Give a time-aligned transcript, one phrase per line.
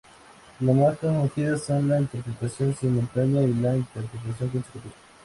[0.61, 4.95] Las más conocidas son la interpretación simultánea y la interpretación consecutiva.